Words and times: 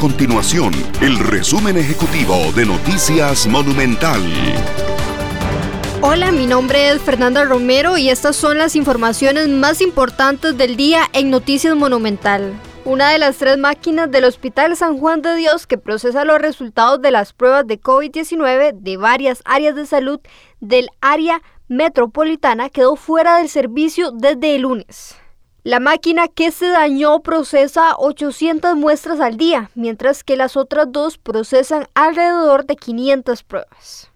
continuación 0.00 0.72
el 1.02 1.18
resumen 1.18 1.76
ejecutivo 1.76 2.34
de 2.56 2.64
Noticias 2.64 3.46
Monumental. 3.46 4.22
Hola, 6.00 6.32
mi 6.32 6.46
nombre 6.46 6.88
es 6.88 7.02
Fernanda 7.02 7.44
Romero 7.44 7.98
y 7.98 8.08
estas 8.08 8.34
son 8.34 8.56
las 8.56 8.76
informaciones 8.76 9.48
más 9.48 9.82
importantes 9.82 10.56
del 10.56 10.76
día 10.76 11.02
en 11.12 11.28
Noticias 11.28 11.76
Monumental. 11.76 12.54
Una 12.86 13.10
de 13.10 13.18
las 13.18 13.36
tres 13.36 13.58
máquinas 13.58 14.10
del 14.10 14.24
Hospital 14.24 14.74
San 14.74 14.96
Juan 14.98 15.20
de 15.20 15.36
Dios 15.36 15.66
que 15.66 15.76
procesa 15.76 16.24
los 16.24 16.40
resultados 16.40 17.02
de 17.02 17.10
las 17.10 17.34
pruebas 17.34 17.66
de 17.66 17.78
COVID-19 17.78 18.72
de 18.72 18.96
varias 18.96 19.42
áreas 19.44 19.74
de 19.74 19.84
salud 19.84 20.18
del 20.60 20.88
área 21.02 21.42
metropolitana 21.68 22.70
quedó 22.70 22.96
fuera 22.96 23.36
del 23.36 23.50
servicio 23.50 24.12
desde 24.12 24.56
el 24.56 24.62
lunes. 24.62 25.20
La 25.62 25.78
máquina 25.78 26.26
que 26.26 26.52
se 26.52 26.68
dañó 26.68 27.20
procesa 27.20 27.94
800 27.98 28.76
muestras 28.76 29.20
al 29.20 29.36
día, 29.36 29.70
mientras 29.74 30.24
que 30.24 30.36
las 30.36 30.56
otras 30.56 30.86
dos 30.90 31.18
procesan 31.18 31.86
alrededor 31.92 32.64
de 32.64 32.76
500 32.76 33.42
pruebas. 33.42 34.10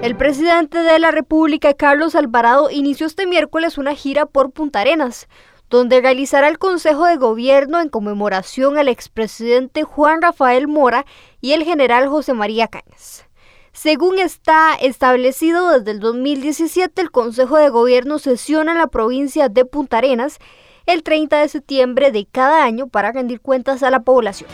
El 0.00 0.16
presidente 0.16 0.78
de 0.78 0.98
la 0.98 1.10
República, 1.10 1.74
Carlos 1.74 2.14
Alvarado, 2.14 2.70
inició 2.70 3.06
este 3.06 3.26
miércoles 3.26 3.76
una 3.76 3.94
gira 3.94 4.24
por 4.24 4.50
Punta 4.50 4.80
Arenas, 4.80 5.28
donde 5.68 6.00
realizará 6.00 6.48
el 6.48 6.58
Consejo 6.58 7.04
de 7.04 7.16
Gobierno 7.16 7.82
en 7.82 7.90
conmemoración 7.90 8.78
al 8.78 8.88
expresidente 8.88 9.82
Juan 9.82 10.22
Rafael 10.22 10.68
Mora 10.68 11.04
y 11.42 11.52
el 11.52 11.64
general 11.64 12.08
José 12.08 12.32
María 12.32 12.68
Cañas. 12.68 13.26
Según 13.74 14.18
está 14.20 14.74
establecido 14.76 15.70
desde 15.70 15.90
el 15.90 16.00
2017, 16.00 17.02
el 17.02 17.10
Consejo 17.10 17.58
de 17.58 17.68
Gobierno 17.70 18.20
sesiona 18.20 18.70
en 18.72 18.78
la 18.78 18.86
provincia 18.86 19.48
de 19.48 19.64
Punta 19.64 19.98
Arenas 19.98 20.38
el 20.86 21.02
30 21.02 21.40
de 21.40 21.48
septiembre 21.48 22.12
de 22.12 22.24
cada 22.24 22.62
año 22.62 22.86
para 22.86 23.10
rendir 23.10 23.40
cuentas 23.40 23.82
a 23.82 23.90
la 23.90 23.98
población. 24.00 24.48